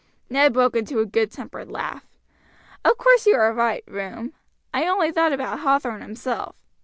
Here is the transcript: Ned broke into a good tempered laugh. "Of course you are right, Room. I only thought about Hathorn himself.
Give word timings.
Ned 0.31 0.53
broke 0.53 0.75
into 0.75 0.97
a 0.97 1.05
good 1.05 1.29
tempered 1.31 1.69
laugh. 1.69 2.07
"Of 2.83 2.97
course 2.97 3.27
you 3.27 3.35
are 3.35 3.53
right, 3.53 3.83
Room. 3.87 4.33
I 4.73 4.87
only 4.87 5.11
thought 5.11 5.31
about 5.31 5.59
Hathorn 5.59 6.01
himself. 6.01 6.55